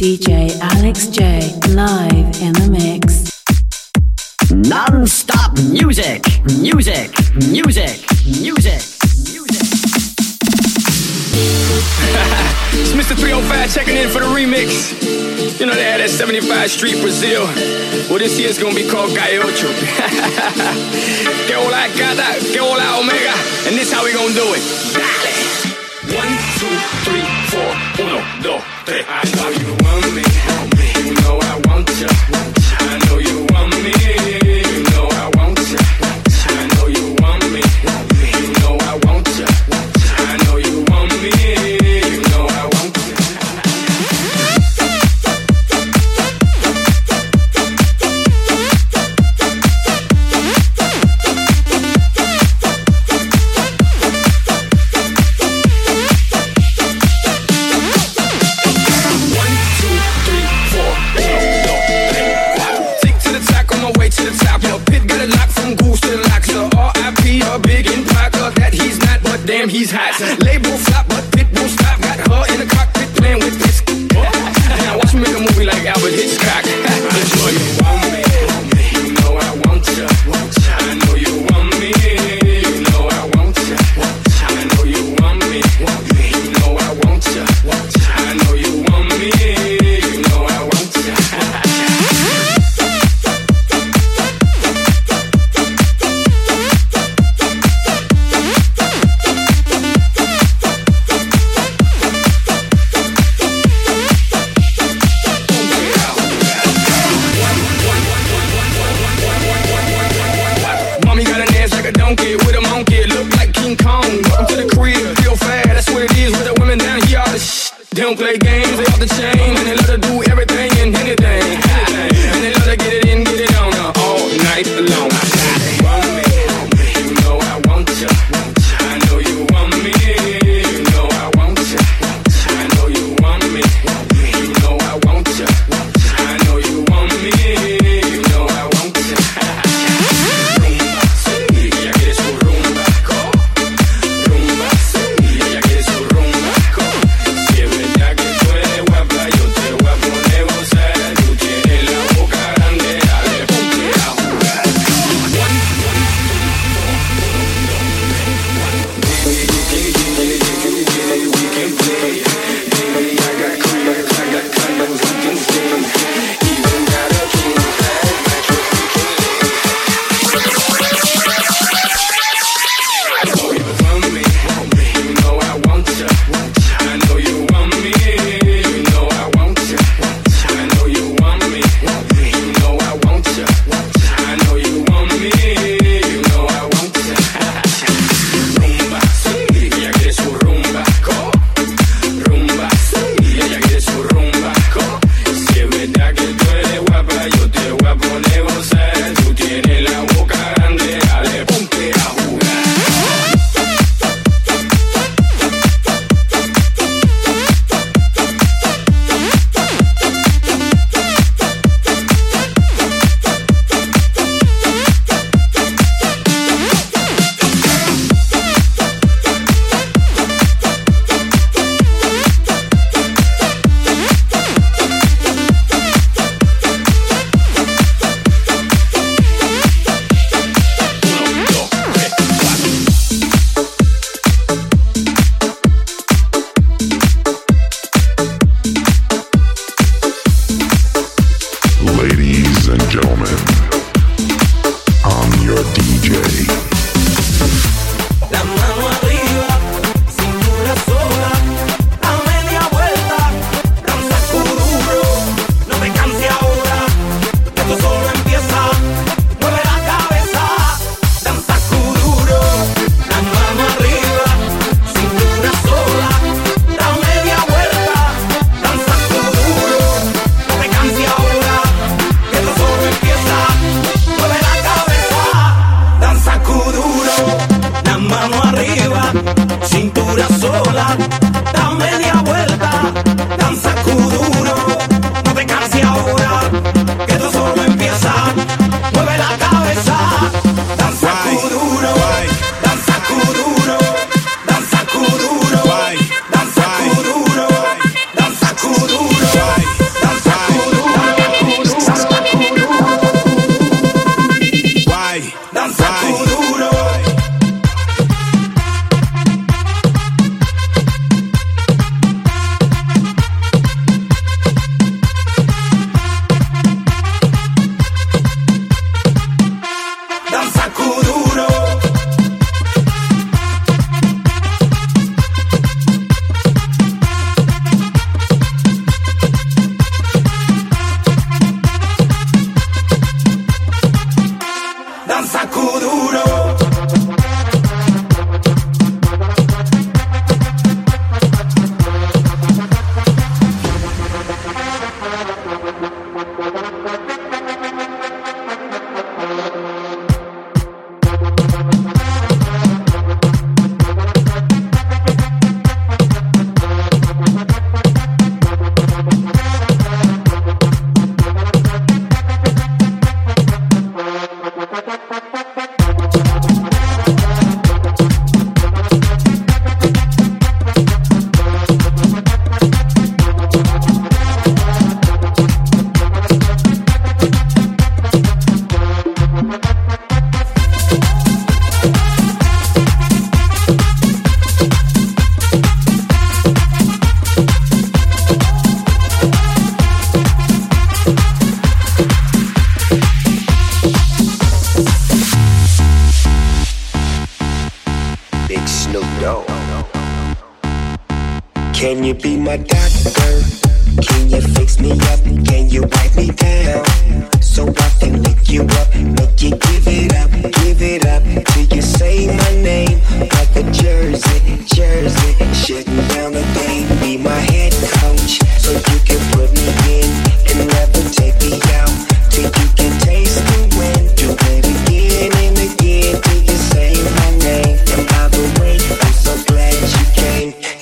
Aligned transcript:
DJ 0.00 0.48
Alex 0.62 1.08
J 1.08 1.40
live 1.76 2.32
in 2.40 2.54
the 2.56 2.68
mix. 2.72 3.36
Non-stop 4.50 5.52
music, 5.68 6.24
music, 6.56 7.12
music, 7.52 8.00
music, 8.40 8.80
music. 8.80 8.80
it's 12.80 12.96
Mr. 12.96 13.12
305 13.12 13.74
checking 13.74 13.98
in 13.98 14.08
for 14.08 14.20
the 14.20 14.32
remix. 14.32 14.88
You 15.60 15.66
know 15.66 15.74
they 15.74 15.84
had 15.84 16.00
that 16.00 16.08
75 16.08 16.70
Street 16.70 16.98
Brazil. 17.02 17.44
Well, 18.08 18.18
this 18.18 18.40
year's 18.40 18.56
gonna 18.56 18.74
be 18.74 18.88
called 18.88 19.14
Calle 19.14 19.44
Ocho. 19.44 19.68
que 21.44 21.56
hola 21.60 21.92
gata, 21.92 22.40
que 22.40 22.56
hola 22.58 23.04
omega, 23.04 23.36
and 23.68 23.76
this 23.76 23.92
how 23.92 24.02
we 24.02 24.14
gonna 24.14 24.32
do 24.32 24.48
it. 24.56 24.64
Dale. 24.96 25.60
One, 26.16 26.32
two, 26.56 26.72
three, 27.04 27.20
four, 27.52 27.68
uno, 28.06 28.24
dos, 28.42 28.64
tres 28.86 29.04
me. 30.08 30.39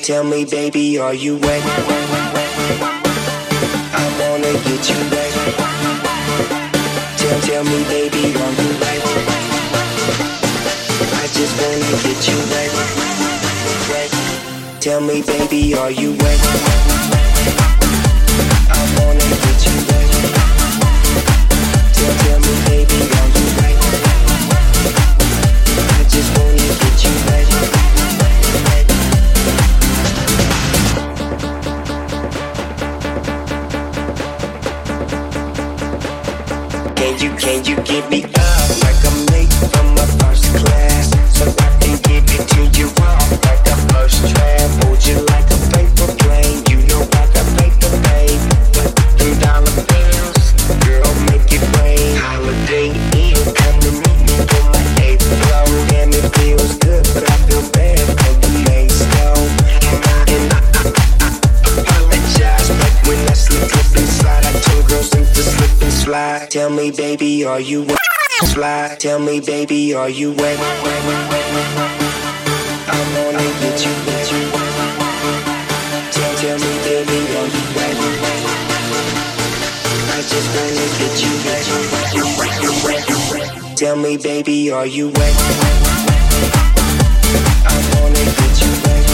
Tell 0.08 0.24
me, 0.24 0.46
baby, 0.46 0.96
are 0.98 1.12
you 1.12 1.36
wet? 1.36 1.62
I 3.92 4.04
wanna 4.18 4.52
get 4.64 4.88
you 4.88 4.96
wet. 5.12 5.32
Tell, 7.18 7.40
tell 7.42 7.64
me, 7.64 7.84
baby, 7.92 8.32
are 8.32 8.54
you 8.56 8.70
wet? 8.80 9.02
I 11.12 11.28
just 11.36 11.52
wanna 11.60 11.92
get 12.00 12.26
you 12.26 12.38
wet. 12.48 12.72
wet. 13.90 14.10
Tell 14.80 15.02
me, 15.02 15.20
baby, 15.20 15.74
are 15.74 15.90
you 15.90 16.12
wet? 16.12 16.40
I 18.72 18.82
wanna 18.96 19.28
get 19.44 19.60
you 19.66 19.76
wet. 19.88 20.08
Tell, 21.92 22.14
tell 22.24 22.40
me, 22.40 22.54
baby, 22.64 22.77
are 67.48 67.60
you 67.60 67.82
wet? 67.82 67.98
Slide. 68.44 69.00
Tell 69.00 69.18
me, 69.18 69.40
baby, 69.40 69.94
are 69.94 70.10
you 70.10 70.32
wet? 70.32 70.58
I 72.86 73.00
wanna 73.16 73.42
get 73.60 73.84
you 73.84 73.92
wet. 74.06 74.28
Tell, 76.12 76.34
tell 76.42 76.58
me, 76.58 76.72
baby, 76.84 77.18
are 77.38 77.48
you 77.54 77.64
wet? 77.74 77.96
I 80.14 80.18
just 80.32 80.48
wanna 80.54 80.86
get 81.00 81.14
you 81.24 81.32
wet. 81.44 81.64
Tell 83.76 83.96
me, 83.96 84.16
baby, 84.18 84.70
are 84.70 84.86
you 84.86 85.08
wet? 85.08 85.34
I 87.64 87.76
wanna 87.94 88.24
get 88.38 88.54
you 88.62 88.70
wet. 88.84 89.04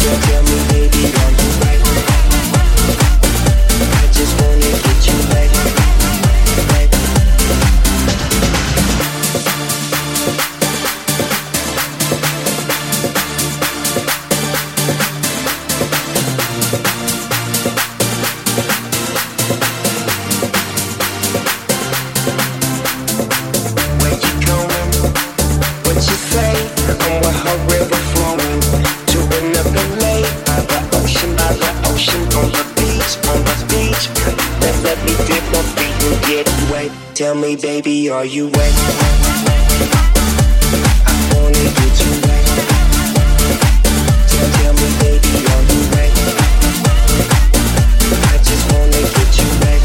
Tell, 0.00 0.18
tell 0.26 0.42
me, 0.42 0.56
baby, 0.72 0.85
me, 37.46 37.54
baby, 37.54 38.10
are 38.10 38.24
you 38.24 38.46
wet? 38.48 38.72
I 41.06 41.14
wanna 41.32 41.64
get 41.78 41.94
you 42.02 42.12
wet. 42.26 42.46
Tell, 44.32 44.72
me, 44.74 44.88
baby, 44.98 45.32
are 45.52 45.64
you 45.70 45.80
wet? 45.92 46.12
I 48.32 48.36
just 48.48 48.64
wanna 48.72 49.02
get 49.16 49.30
you 49.38 49.48
wet. 49.62 49.82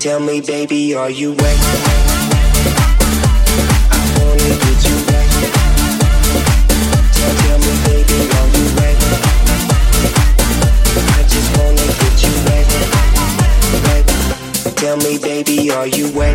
Tell 0.00 0.20
me, 0.20 0.40
baby, 0.40 0.94
are 0.94 1.10
you 1.10 1.32
wet? 1.34 2.13
Are 15.84 15.88
you 15.88 16.10
wet? 16.16 16.34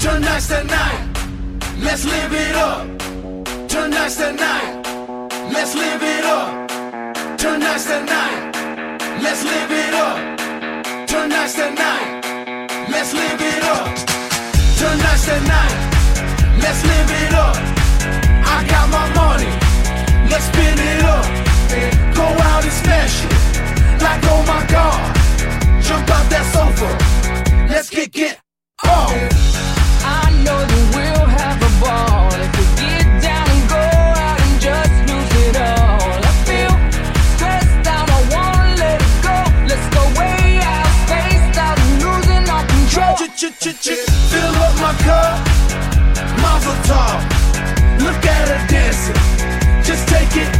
Tonight's 0.00 0.46
the 0.46 0.62
night. 0.62 1.02
Let's 1.80 2.04
live 2.04 2.32
it 2.32 2.54
up. 2.54 2.86
Tonight's 3.68 4.14
the 4.14 4.30
night. 4.30 4.72
Let's 5.52 5.74
live 5.74 6.02
it 6.02 6.24
up. 6.24 6.68
Tonight's 7.36 7.86
the 7.86 8.00
night. 8.04 8.54
Let's 9.24 9.42
live 9.42 9.72
it 9.84 9.94
up. 10.06 10.18
Tonight's 11.08 11.54
the 11.54 11.70
night. 11.70 12.10
Let's 12.94 13.12
live 13.12 13.42
it 13.52 13.64
up. 13.74 13.86
Tonight's 14.78 15.26
the 15.26 15.38
night. 15.54 15.76
Let's 16.62 16.80
live 16.90 17.10
it 17.22 17.34
up. 17.34 17.56
I 18.54 18.58
got 18.72 18.86
my 18.96 19.06
money. 19.20 19.50
Let's 20.30 20.44
spin 20.44 20.78
it 20.78 21.02
up. 21.02 21.26
Go 22.14 22.26
out 22.50 22.62
and 22.62 22.72
smash 22.72 23.24
it. 23.24 23.49
Like 24.00 24.22
oh 24.24 24.42
my 24.46 24.64
god. 24.66 25.16
Jump 25.82 26.08
out 26.10 26.26
that 26.30 26.46
sofa. 26.54 26.88
Let's 27.68 27.90
kick 27.90 28.16
it 28.16 28.38
off. 28.84 29.12
I 30.02 30.30
know 30.44 30.60
that 30.70 30.84
we'll 30.94 31.28
have 31.38 31.58
a 31.60 31.72
ball 31.82 32.32
if 32.32 32.50
we 32.56 32.64
get 32.80 33.04
down 33.20 33.46
and 33.54 33.64
go 33.68 33.84
out 34.24 34.40
and 34.40 34.56
just 34.60 34.94
lose 35.08 35.32
it 35.44 35.56
all. 35.56 36.16
I 36.30 36.32
feel 36.48 36.74
stressed 37.36 37.86
out, 37.94 38.08
I 38.08 38.20
wanna 38.32 38.80
let 38.82 38.98
it 39.04 39.14
go. 39.26 39.36
Let's 39.68 39.86
go 39.94 40.02
way 40.18 40.58
out, 40.64 40.88
spaced 41.04 41.58
out, 41.60 41.76
and 41.84 41.92
losing 42.02 42.46
our 42.48 42.64
control. 42.72 43.14
Fill 44.32 44.56
up 44.66 44.74
my 44.80 44.94
cup, 45.04 45.36
Mazel 46.42 46.76
tov. 46.88 47.20
Look 48.00 48.22
at 48.24 48.48
her 48.48 48.62
dancing, 48.66 49.20
just 49.84 50.08
take 50.08 50.34
it 50.36 50.59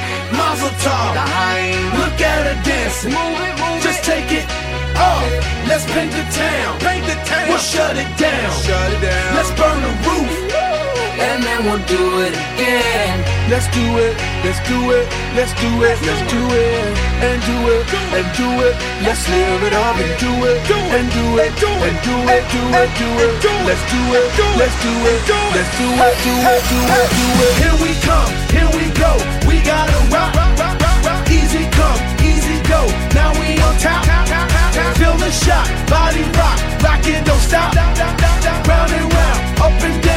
Mazel 0.41 0.73
tov. 0.83 1.13
Look 1.99 2.19
at 2.31 2.41
her 2.49 2.57
dancing. 2.65 3.13
Move 3.13 3.41
it, 3.47 3.55
move 3.61 3.83
Just 3.85 4.01
take 4.03 4.29
it 4.39 4.45
off. 4.97 5.29
Let's 5.69 5.85
paint 5.93 6.11
the 6.19 6.25
town. 6.41 6.71
Paint 6.79 7.05
the 7.05 7.17
town. 7.29 7.47
We'll 7.49 7.65
shut 7.73 7.95
it 8.03 8.11
down. 8.17 8.49
Shut 8.65 8.89
it 8.95 9.01
down. 9.01 9.35
Let's 9.37 9.51
burn 9.59 9.79
the 9.85 9.93
roof. 10.07 10.70
And 11.19 11.43
then 11.43 11.65
we'll 11.65 11.83
do 11.87 12.21
it 12.21 12.33
again. 12.33 13.17
Let's 13.49 13.67
do 13.75 13.83
it. 13.99 14.15
Let's 14.45 14.61
do 14.67 14.79
it. 14.95 15.05
Let's 15.35 15.53
do 15.59 15.67
it. 15.83 15.97
Let's 16.07 16.23
do 16.31 16.39
it. 16.39 16.93
And 17.19 17.37
do 17.43 17.57
it. 17.67 17.83
And 18.15 18.27
do 18.37 18.47
it. 18.63 18.75
Let's 19.03 19.27
live 19.27 19.63
it 19.67 19.73
up 19.73 19.97
and 19.97 20.13
do 20.19 20.31
it. 20.47 20.63
And 20.95 21.07
do 21.11 21.25
it. 21.35 21.51
And 21.51 21.97
do 22.03 22.15
it. 22.31 22.47
Do 22.47 22.63
it. 22.79 22.89
Do 22.95 23.09
it. 23.11 23.67
Let's 23.67 23.83
do 23.91 24.01
it. 24.15 24.27
Let's 24.55 24.75
do 24.79 24.93
it. 25.03 25.19
Let's 25.51 25.71
do 25.75 25.87
it. 25.91 26.15
Do 26.23 26.31
it. 26.31 26.63
Do 26.63 26.79
it. 26.95 27.09
Do 27.11 27.27
it. 27.43 27.53
Here 27.59 27.77
we 27.83 27.91
come. 28.07 28.31
Here 28.55 28.71
we 28.71 28.85
go. 28.95 29.11
We 29.47 29.59
gotta 29.67 29.99
rock. 30.07 30.31
Easy 31.27 31.67
come. 31.75 31.99
Easy 32.23 32.55
go. 32.71 32.87
Now 33.13 33.35
we 33.39 33.59
on 33.59 33.75
top. 33.83 34.05
Feel 34.95 35.17
the 35.17 35.31
shot. 35.31 35.67
Body 35.89 36.23
rock. 36.39 36.57
Rock 36.83 37.03
it. 37.03 37.25
Don't 37.25 37.39
stop. 37.39 37.75
Round 37.75 38.91
and 38.91 39.13
round. 39.13 39.59
Up 39.59 39.83
and 39.83 40.03
down. 40.03 40.10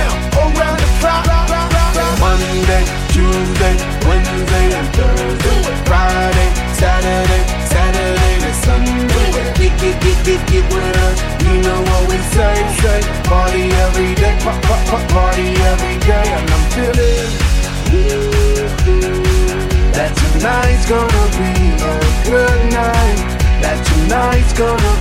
Gonna 24.56 24.93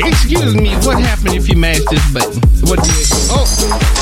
Excuse 0.00 0.54
me, 0.54 0.72
what 0.86 1.00
happened 1.00 1.34
if 1.34 1.48
you 1.48 1.56
mash 1.56 1.80
this 1.90 2.12
button? 2.12 2.40
What 2.68 2.78
Oh, 3.30 3.44
oh 3.44 3.97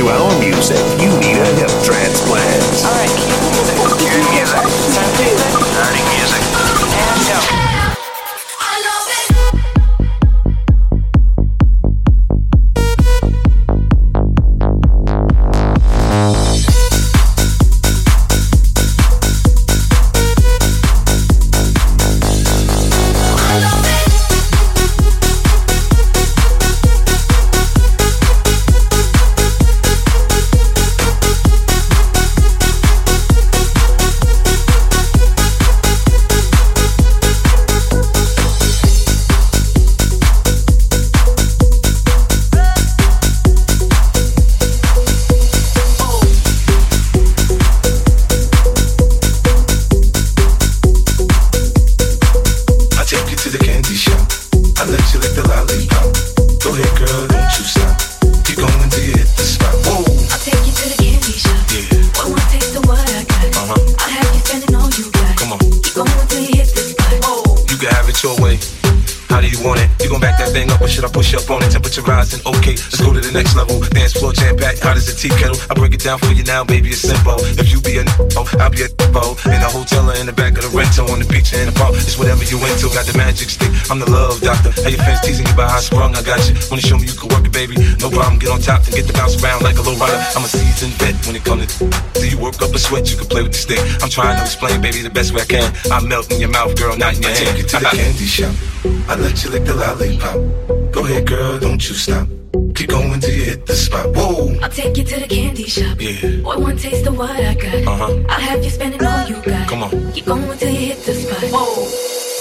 to 0.00 0.08
our 0.08 0.40
music, 0.40 0.78
you 0.98 1.09
I'm 94.10 94.14
trying 94.26 94.36
to 94.38 94.42
explain, 94.42 94.80
baby, 94.82 95.02
the 95.02 95.10
best 95.10 95.32
way 95.32 95.42
I 95.42 95.44
can. 95.44 95.72
I 95.92 96.02
melt 96.02 96.32
in 96.32 96.40
your 96.40 96.50
mouth, 96.50 96.74
girl, 96.74 96.96
not 96.96 97.14
in 97.14 97.22
your 97.22 97.30
I 97.30 97.34
hand. 97.34 97.46
take 97.46 97.58
you 97.62 97.68
to 97.68 97.78
the 97.78 97.84
candy 97.94 98.26
shop. 98.26 98.54
I 99.08 99.14
let 99.14 99.44
you 99.44 99.50
lick 99.50 99.64
the 99.64 99.74
lollipop. 99.78 100.90
Go 100.90 101.04
ahead, 101.06 101.28
girl, 101.28 101.60
don't 101.60 101.78
you 101.88 101.94
stop. 101.94 102.26
Keep 102.74 102.90
going 102.90 103.20
till 103.20 103.30
you 103.30 103.44
hit 103.44 103.66
the 103.66 103.74
spot. 103.76 104.10
Whoa, 104.10 104.58
I'll 104.64 104.68
take 104.68 104.96
you 104.96 105.04
to 105.04 105.20
the 105.20 105.28
candy 105.28 105.62
shop. 105.62 105.94
yeah, 106.00 106.42
Boy, 106.42 106.58
one 106.58 106.76
taste 106.76 107.06
of 107.06 107.16
what 107.16 107.30
I 107.30 107.54
got. 107.54 107.86
uh 107.86 107.96
huh. 108.02 108.24
I'll 108.28 108.40
have 108.50 108.64
you 108.64 108.70
spending 108.70 108.98
all 109.06 109.28
you 109.28 109.36
got. 109.46 109.68
Come 109.68 109.84
on. 109.84 110.12
Keep 110.12 110.26
going 110.26 110.58
till 110.58 110.70
you 110.74 110.90
hit 110.90 110.98
the 111.06 111.14
spot. 111.14 111.46
Whoa. 111.54 111.86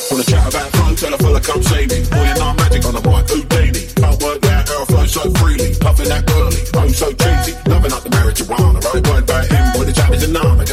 Wanna 0.09 0.23
chat 0.25 0.49
about 0.49 0.71
fun, 0.73 0.95
tell 0.95 1.13
a 1.13 1.17
fella 1.19 1.39
come 1.39 1.61
see 1.61 1.85
me. 1.85 2.01
Boy, 2.09 2.25
you're 2.25 2.39
not 2.41 2.57
magic 2.57 2.83
on 2.89 2.95
the 2.97 3.01
mic, 3.05 3.29
Houdini. 3.29 3.85
Can't 3.93 4.17
work 4.25 4.41
that 4.41 4.65
airflow 4.73 5.05
so 5.07 5.21
freely. 5.37 5.75
Puffing 5.77 6.09
that 6.09 6.25
girly, 6.25 6.57
home 6.73 6.89
so 6.89 7.13
cheesy. 7.13 7.53
Loving 7.69 7.93
up 7.93 8.01
the 8.01 8.09
marijuana, 8.09 8.81
right? 8.89 9.05
Word 9.05 9.23
about 9.29 9.45
him, 9.45 9.63
boy, 9.77 9.85
the 9.85 9.93
job 9.93 10.09
is 10.17 10.23
a 10.25 10.31
nana. 10.33 10.65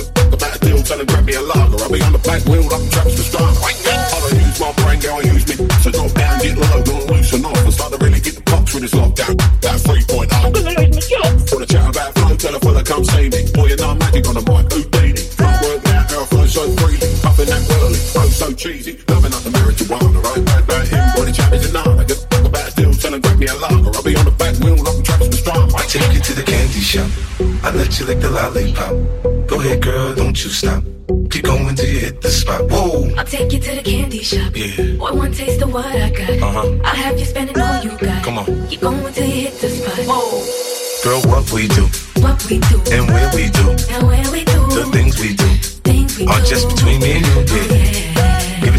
I'll 2.36 2.42
be 2.42 2.52
on 2.52 2.68
the 2.68 2.68
back 2.68 2.68
wheel 2.68 2.68
like 2.68 2.76
I'm 2.76 2.88
Travis 2.90 3.16
Pastrana. 3.16 3.56
I 3.64 4.20
don't 4.20 4.36
use 4.36 4.60
my 4.60 4.72
brain, 4.84 5.00
girl, 5.00 5.22
use 5.24 5.46
me. 5.48 5.54
So 5.80 5.88
drop 5.88 6.12
down, 6.12 6.36
get 6.44 6.58
low, 6.58 6.82
don't 6.84 7.06
loosen 7.08 7.44
off. 7.44 7.64
And 7.64 7.72
start 7.72 7.92
to 7.92 7.98
really 8.04 8.20
get 8.20 8.36
the 8.36 8.42
pops 8.44 8.74
with 8.74 8.82
this 8.84 8.92
lockdown. 8.92 9.40
That 9.64 9.80
3.0. 9.80 10.28
I'm 10.44 10.52
gonna 10.52 10.76
lose 10.76 10.92
my 10.92 11.00
job. 11.00 11.32
Wanna 11.52 11.66
chat 11.66 11.88
about 11.88 12.12
fun, 12.12 12.36
tell 12.36 12.54
a 12.54 12.60
fella 12.60 12.84
come 12.84 13.04
see 13.04 13.28
me. 13.32 13.40
Boy, 13.56 13.72
you're 13.72 13.80
not 13.80 13.96
magic 13.96 14.28
on 14.28 14.34
the 14.36 14.44
mic, 14.44 14.68
Houdini. 14.68 15.22
Can't 15.32 15.56
work 15.64 15.80
that 15.88 16.12
airflow 16.12 16.44
so 16.44 16.62
freely. 16.76 17.08
Puffing 17.24 17.48
that 17.48 17.62
girly, 17.72 18.00
home 18.12 18.28
oh, 18.28 18.40
so 18.40 18.52
cheesy. 18.52 19.00
Loving 19.08 19.32
up 19.32 19.40
the 19.40 19.52
marijuana, 19.56 20.20
right? 20.20 20.42
Word 20.44 20.64
about 20.68 20.84
him, 20.92 21.04
boy, 21.16 21.24
the 21.24 21.32
chat 21.32 21.52
is 21.56 21.64
a 21.64 21.72
nana. 21.72 22.04
Just 22.04 22.28
fuck 22.28 22.44
about 22.44 22.68
a 22.68 22.72
deal, 22.76 22.92
tell 22.92 23.14
him 23.16 23.20
grab 23.24 23.38
me 23.40 23.46
a 23.48 23.56
lager. 23.56 23.96
I'll 23.96 24.04
be 24.04 24.12
on 24.12 24.28
the 24.28 24.36
back 24.36 24.54
wheel 24.60 24.76
like 24.76 24.92
I'm 24.92 25.00
Travis 25.00 25.32
Pastrana. 25.32 25.72
I 25.72 25.82
take 25.88 26.12
you 26.12 26.20
to 26.20 26.32
the 26.36 26.44
candy 26.44 26.84
shop. 26.84 27.08
I 27.64 27.72
let 27.72 27.96
you 27.96 28.04
lick 28.04 28.20
the 28.20 28.28
lollipop. 28.28 28.92
Go 29.48 29.56
ahead, 29.60 29.80
girl, 29.80 30.12
don't 30.12 30.36
you 30.36 30.50
stop. 30.50 30.84
Keep 31.36 31.44
going 31.44 31.74
till 31.76 31.86
you 31.86 31.98
hit 31.98 32.22
the 32.22 32.30
spot. 32.30 32.62
Whoa, 32.70 33.12
I'll 33.18 33.24
take 33.26 33.52
you 33.52 33.60
to 33.60 33.76
the 33.76 33.82
candy 33.82 34.22
shop. 34.22 34.56
yeah, 34.56 34.96
Boy, 34.96 35.12
one 35.12 35.32
taste 35.32 35.60
of 35.60 35.70
what 35.70 35.84
I 35.84 36.08
got. 36.08 36.30
uh 36.30 36.50
huh. 36.50 36.78
I'll 36.82 36.96
have 36.96 37.18
you 37.18 37.26
spending 37.26 37.60
all 37.60 37.82
you 37.84 37.90
got. 37.98 38.24
Come 38.24 38.38
on. 38.38 38.46
Keep 38.68 38.80
going 38.80 39.12
till 39.12 39.26
you 39.26 39.42
hit 39.44 39.60
the 39.60 39.68
spot. 39.68 39.98
Whoa. 40.08 40.40
Girl, 41.04 41.20
what 41.30 41.44
we 41.52 41.68
do 41.68 41.84
What 42.24 42.40
we 42.48 42.58
do 42.72 42.80
and 42.90 43.04
where 43.12 43.30
we 43.36 43.50
do 43.50 43.68
and 43.92 44.06
where 44.08 44.24
we 44.32 44.44
do 44.48 44.60
the 44.72 44.88
things 44.96 45.20
we 45.20 45.34
do 45.36 45.44
things 45.84 46.18
we 46.18 46.26
are 46.26 46.40
do. 46.40 46.46
just 46.46 46.68
between 46.70 47.00
me 47.00 47.20
and 47.20 47.26
you, 47.26 47.34
yeah. 47.52 47.84
It 47.84 47.85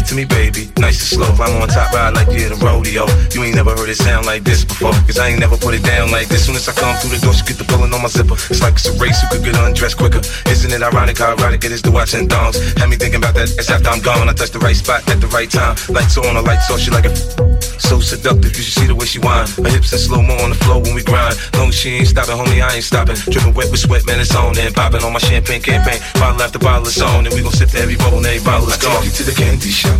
to 0.08 0.14
me, 0.14 0.24
baby. 0.24 0.72
Nice 0.78 1.04
and 1.04 1.20
slow. 1.20 1.28
I'm 1.44 1.60
on 1.60 1.68
top, 1.68 1.92
ride 1.92 2.14
like 2.14 2.28
you 2.32 2.46
at 2.46 2.52
a 2.52 2.56
rodeo. 2.64 3.04
You 3.32 3.44
ain't 3.44 3.54
never 3.54 3.76
heard 3.76 3.88
it 3.88 3.96
sound 3.96 4.24
like 4.24 4.42
this 4.42 4.64
before. 4.64 4.92
Cause 5.04 5.18
I 5.18 5.28
ain't 5.28 5.40
never 5.40 5.56
put 5.56 5.74
it 5.74 5.84
down 5.84 6.10
like 6.10 6.28
this. 6.28 6.46
Soon 6.46 6.56
as 6.56 6.68
I 6.68 6.72
come 6.72 6.96
through 6.96 7.16
the 7.16 7.20
door, 7.20 7.34
she 7.34 7.44
get 7.44 7.58
the 7.58 7.64
pulling 7.64 7.92
on 7.92 8.00
my 8.00 8.08
zipper. 8.08 8.34
It's 8.48 8.62
like 8.62 8.74
it's 8.74 8.86
a 8.86 8.96
race 8.96 9.20
who 9.20 9.28
could 9.28 9.44
get 9.44 9.56
undressed 9.56 9.98
quicker. 9.98 10.20
Isn't 10.48 10.72
it 10.72 10.82
ironic 10.82 11.18
how 11.18 11.34
erotic 11.34 11.64
it 11.64 11.72
is 11.72 11.82
to 11.82 11.90
watch 11.90 12.14
and 12.14 12.28
dongs? 12.28 12.56
Had 12.78 12.88
me 12.88 12.96
thinking 12.96 13.20
about 13.20 13.34
that 13.34 13.50
It's 13.58 13.70
after 13.70 13.88
I'm 13.88 14.00
gone. 14.00 14.28
I 14.28 14.32
touch 14.32 14.50
the 14.50 14.60
right 14.60 14.76
spot 14.76 15.08
at 15.10 15.20
the 15.20 15.28
right 15.28 15.50
time. 15.50 15.76
Lights 15.88 16.16
on, 16.16 16.36
a 16.36 16.40
lights 16.40 16.70
off, 16.70 16.80
she 16.80 16.90
like 16.90 17.04
a 17.04 17.57
so 17.88 18.00
seductive, 18.00 18.52
you 18.52 18.60
should 18.60 18.76
see 18.76 18.86
the 18.86 18.94
way 18.94 19.06
she 19.06 19.18
whine. 19.18 19.48
Her 19.64 19.72
hips 19.72 19.96
are 19.96 19.98
slow 19.98 20.20
mo 20.20 20.36
on 20.44 20.52
the 20.52 20.60
floor 20.60 20.76
when 20.84 20.92
we 20.92 21.02
grind. 21.02 21.40
Long 21.56 21.72
as 21.72 21.74
she 21.74 21.96
ain't 21.96 22.08
stopping, 22.08 22.36
homie, 22.36 22.60
I 22.60 22.76
ain't 22.76 22.84
stopping. 22.84 23.16
Dripping 23.32 23.54
wet 23.56 23.72
with 23.72 23.80
sweat, 23.80 24.04
man, 24.04 24.20
it's 24.20 24.36
on. 24.36 24.58
And 24.58 24.74
popping 24.76 25.00
on 25.00 25.16
my 25.16 25.18
champagne 25.18 25.62
campaign. 25.62 25.96
Bottle 26.20 26.42
after 26.42 26.58
bottle 26.58 26.86
is 26.86 27.00
on. 27.00 27.24
And 27.24 27.32
we 27.32 27.40
gon' 27.40 27.56
sip 27.56 27.70
to 27.72 27.80
every 27.80 27.96
bottle 27.96 28.18
and 28.18 28.26
every 28.28 28.44
bottle 28.44 28.68
is 28.68 28.76
gone. 28.76 28.92
I 28.92 29.08
take 29.08 29.08
you 29.08 29.12
to 29.16 29.24
the 29.24 29.36
candy 29.40 29.72
shop. 29.72 29.96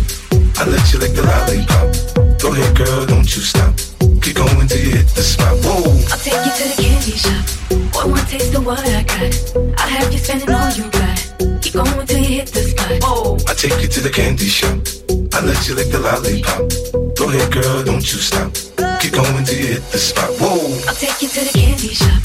I 0.61 0.69
let 0.69 0.85
you 0.93 0.99
lick 1.01 1.17
the 1.17 1.25
lollipop. 1.25 1.89
Go 2.37 2.53
ahead, 2.53 2.77
girl, 2.77 3.09
don't 3.09 3.25
you 3.25 3.41
stop. 3.41 3.73
Keep 4.21 4.37
going 4.37 4.67
till 4.69 4.85
you 4.85 4.91
hit 4.93 5.09
the 5.17 5.25
spot. 5.25 5.57
Whoa. 5.65 5.89
I'll 6.13 6.21
take 6.21 6.37
you 6.45 6.53
to 6.61 6.65
the 6.69 6.77
candy 6.77 7.17
shop. 7.17 7.41
One 7.97 8.13
more 8.13 8.25
taste 8.29 8.53
of 8.53 8.65
what 8.69 8.85
I 8.85 9.01
got. 9.01 9.33
I'll 9.81 9.89
have 9.89 10.13
you 10.13 10.19
spending 10.21 10.53
all 10.53 10.69
you 10.77 10.85
got. 10.93 11.17
Keep 11.65 11.73
going 11.73 12.05
till 12.05 12.21
you 12.21 12.37
hit 12.37 12.53
the 12.53 12.69
spot. 12.69 13.01
Whoa. 13.01 13.41
I 13.49 13.57
take 13.57 13.81
you 13.81 13.89
to 13.89 13.99
the 14.05 14.13
candy 14.13 14.45
shop. 14.45 14.77
I 15.33 15.41
let 15.41 15.57
you 15.65 15.73
lick 15.73 15.89
the 15.89 15.97
lollipop. 15.97 16.98
Girl, 17.29 17.83
don't 17.83 18.01
you 18.11 18.17
stop. 18.17 18.51
Keep 19.01 19.13
going 19.13 19.45
till 19.45 19.59
you 19.59 19.67
hit 19.67 19.83
the 19.91 19.99
spot. 19.99 20.31
Whoa. 20.39 20.81
I'll 20.87 20.95
take 20.95 21.21
you 21.21 21.27
to 21.29 21.45
the 21.45 21.51
candy 21.53 21.93
shop. 21.93 22.18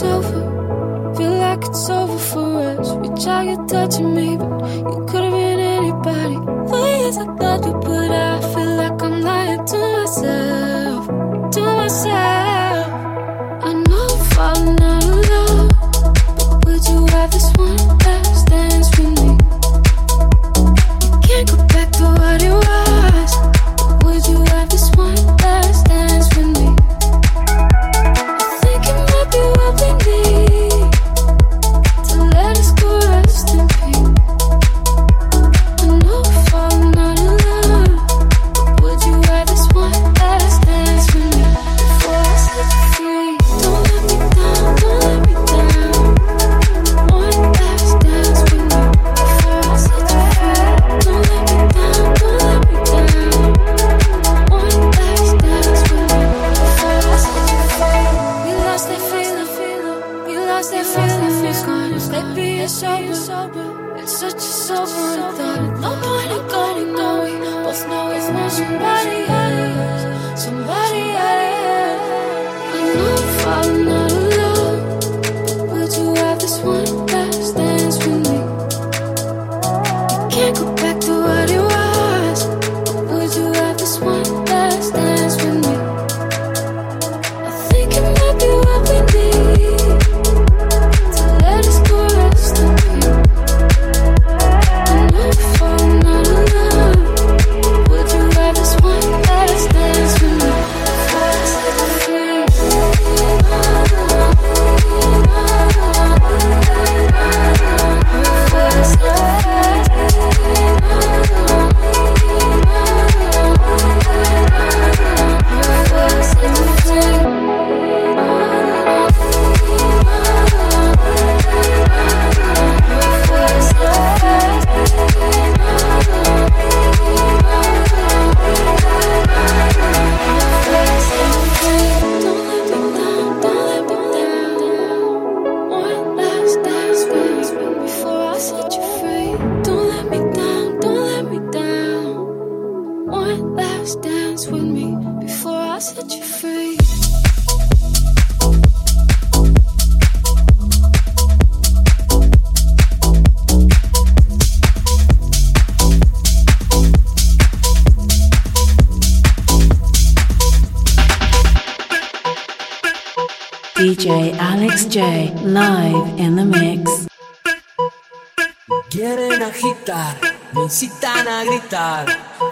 it's 0.00 0.08
over. 0.08 1.14
Feel 1.14 1.36
like 1.36 1.62
it's 1.62 1.90
over 1.90 2.18
for 2.18 2.58
us. 2.62 2.90
Reach 2.96 3.26
out, 3.26 3.44
you're 3.44 3.66
touching 3.66 4.14
me, 4.14 4.36
but 4.38 4.94
you 4.94 5.06
could 5.06 5.24
have 5.24 5.32
been 5.32 5.60
anybody. 5.60 6.36
Why 6.36 6.88
is 7.06 7.16
it 7.18 7.36
that 7.36 7.66
you 7.66 7.72
put 7.80 8.10
out? 8.10 8.59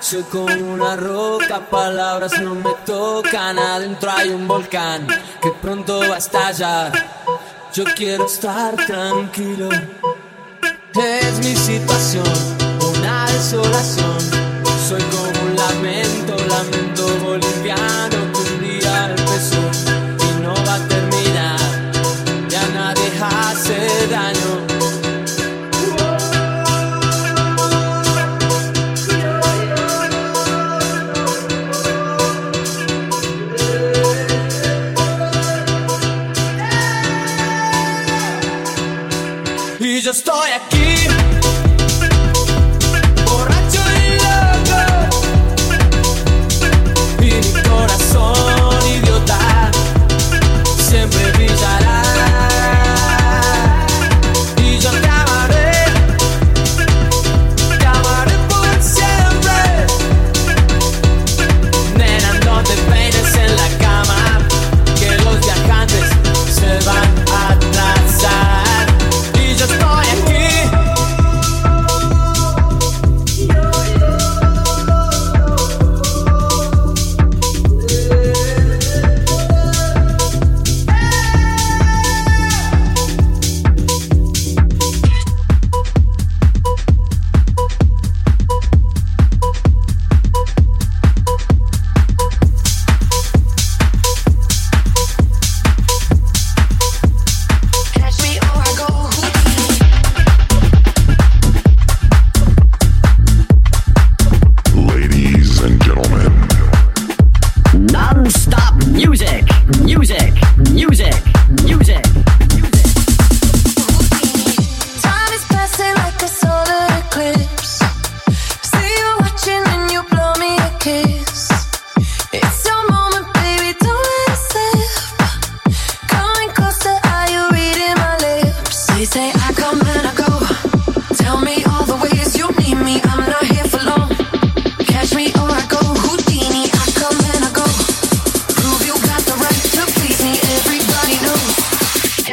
Soy 0.00 0.24
como 0.24 0.72
una 0.72 0.96
roca, 0.96 1.60
palabras 1.70 2.40
no 2.40 2.56
me 2.56 2.74
tocan. 2.84 3.56
Adentro 3.56 4.10
hay 4.10 4.30
un 4.30 4.48
volcán 4.48 5.06
que 5.40 5.52
pronto 5.62 6.00
va 6.00 6.16
a 6.16 6.18
estallar. 6.18 6.92
Yo 7.72 7.84
quiero 7.94 8.26
estar 8.26 8.74
tranquilo. 8.86 9.68
Es 10.94 11.38
mi 11.38 11.54
situación, 11.54 12.24
una 12.96 13.26
desolación. 13.26 14.17
estou 40.10 40.40
aqui. 40.42 40.77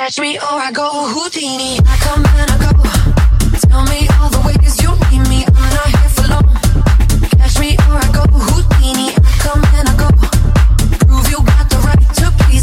catch 0.06 0.20
me 0.20 0.38
or 0.38 0.60
I 0.62 0.72
go 0.72 0.88
Houdini. 1.14 1.80
I 1.80 1.97
come 2.06 2.24
and 2.38 2.51
I 2.51 2.58
go. 2.62 2.70
Tell 3.70 3.84
me 3.89 4.06
all 4.22 4.30
the 4.30 4.38
ways 4.45 4.78
you 4.84 4.91
need 5.10 5.28
me. 5.28 5.43
I'm 5.47 5.70
not 5.74 5.89
here 5.97 6.12
for 6.14 6.28
long. 6.30 6.45
Catch 7.41 7.58
me 7.58 7.74
or 7.89 7.97
I 7.97 8.10
go 8.14 8.24
Houdini. 8.30 9.18
I 9.18 9.32
come 9.41 9.66
and 9.74 9.89
I 9.89 9.95
go. 9.97 10.10
Prove 11.08 11.28
you 11.34 11.41
got 11.41 11.66
the 11.72 11.78
right 11.88 12.06
to 12.22 12.26
be. 12.45 12.55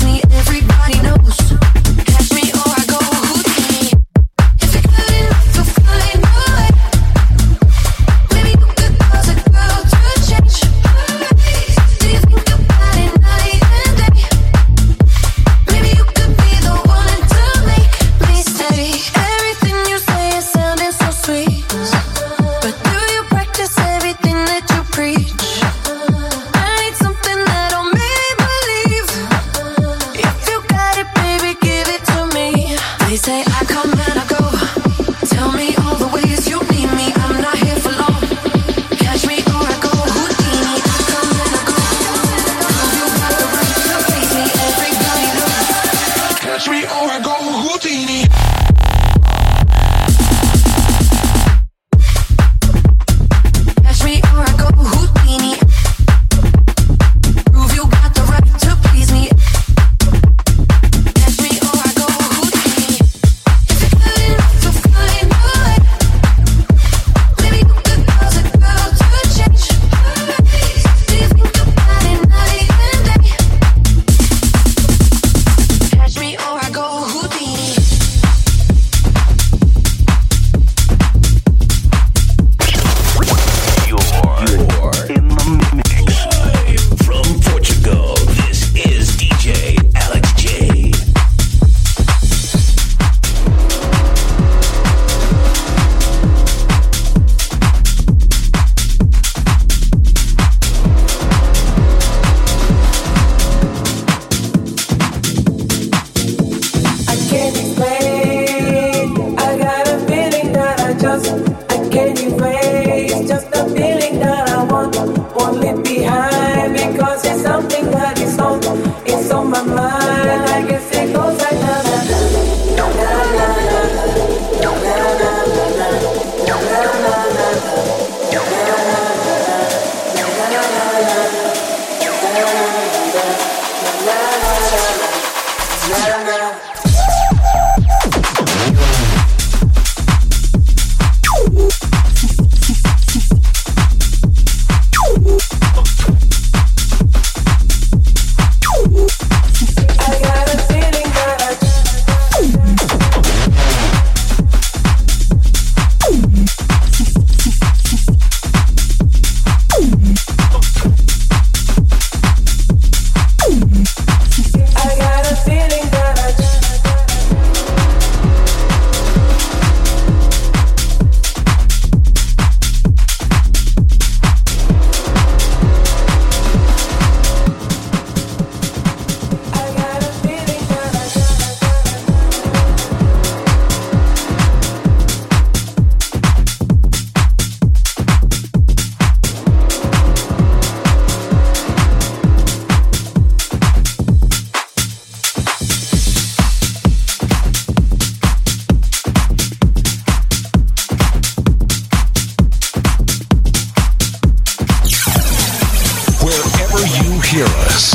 hear 207.33 207.47
us. 207.47 207.92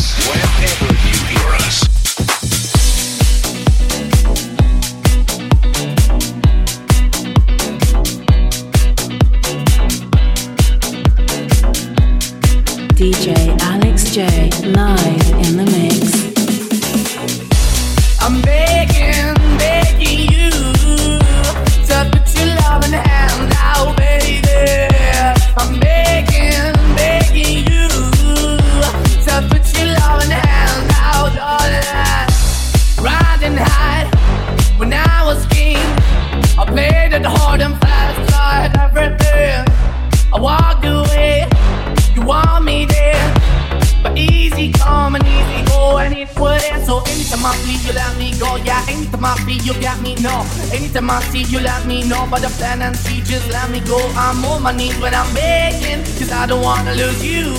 knees 54.77 54.97
when 54.99 55.13
I'm 55.13 55.33
begging, 55.33 56.03
cause 56.19 56.31
I 56.31 56.45
don't 56.45 56.61
wanna 56.61 56.93
lose 56.93 57.25
you. 57.25 57.55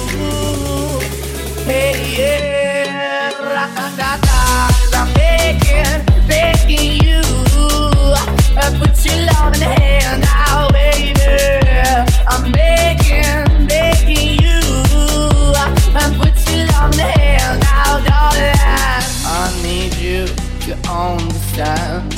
Hey, 1.65 1.93
yeah, 2.17 3.33
ra-da-da, 3.43 4.69
I'm 4.95 5.13
begging, 5.15 5.99
begging 6.29 7.03
you. 7.07 7.21
I 8.63 8.67
put 8.79 8.95
your 9.05 9.19
love 9.31 9.55
in 9.55 9.61
the 9.67 9.73
hand 9.83 10.23
now, 10.23 10.69
baby. 10.71 11.19
I'm 12.33 12.53
begging, 12.53 13.67
begging 13.67 14.39
you. 14.45 14.61
Uh, 15.59 16.01
I 16.01 16.05
put 16.21 16.35
your 16.49 16.67
love 16.73 16.93
in 16.93 16.99
the 16.99 17.11
hand 17.21 17.61
now, 17.61 17.99
darling. 18.09 18.55
I 19.27 19.61
need 19.63 19.95
you 19.95 20.27
to 20.67 20.73
understand. 20.89 22.15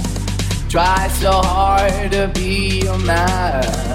Try 0.69 1.09
so 1.09 1.33
hard 1.33 2.13
to 2.13 2.29
be 2.35 2.83
your 2.85 2.99
man 2.99 3.90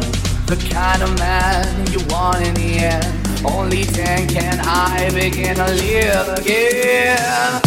the 0.45 0.55
kind 0.71 1.01
of 1.01 1.17
man 1.17 1.87
you 1.91 1.99
want 2.07 2.45
in 2.45 2.53
the 2.53 2.77
end. 2.77 3.45
Only 3.45 3.83
then 3.83 4.27
can 4.27 4.59
I 4.59 5.09
begin 5.09 5.55
to 5.55 5.65
live 5.65 6.37
again. 6.37 7.64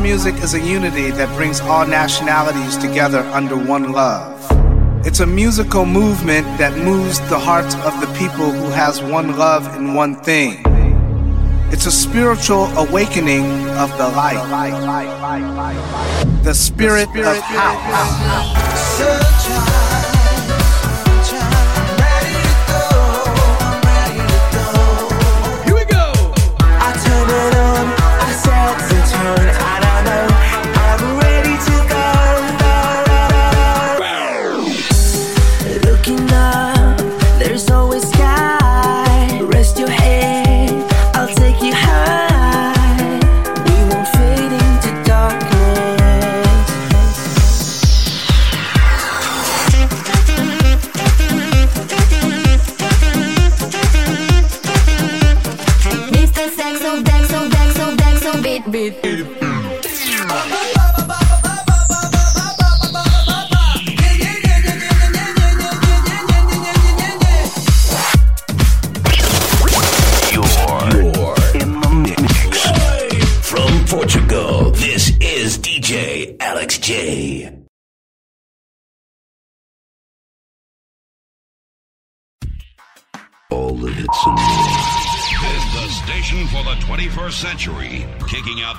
Music 0.00 0.34
is 0.36 0.54
a 0.54 0.60
unity 0.60 1.10
that 1.10 1.28
brings 1.36 1.60
all 1.60 1.86
nationalities 1.86 2.76
together 2.76 3.20
under 3.34 3.56
one 3.56 3.92
love. 3.92 4.36
It's 5.06 5.20
a 5.20 5.26
musical 5.26 5.84
movement 5.84 6.46
that 6.58 6.76
moves 6.78 7.20
the 7.28 7.38
hearts 7.38 7.74
of 7.76 8.00
the 8.00 8.06
people 8.18 8.50
who 8.50 8.70
has 8.70 9.02
one 9.02 9.36
love 9.36 9.66
and 9.76 9.94
one 9.94 10.16
thing. 10.16 10.62
It's 11.72 11.86
a 11.86 11.92
spiritual 11.92 12.64
awakening 12.76 13.44
of 13.70 13.90
the 13.98 14.08
light. 14.08 14.40
The 16.44 16.54
spirit, 16.54 17.08
of 17.08 17.36
house. 17.38 18.70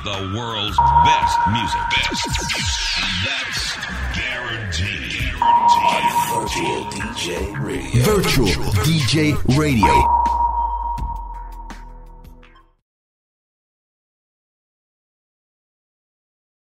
The 0.04 0.34
world's 0.36 0.78
best 1.06 1.38
music. 1.52 1.80
Best. 1.92 2.28
That's 3.26 3.76
guaranteed. 4.18 5.32
Virtual 6.32 6.86
DJ 6.92 7.60
Radio. 7.60 8.04
Virtual 8.04 8.72
DJ 8.84 9.58
Radio. 9.58 10.21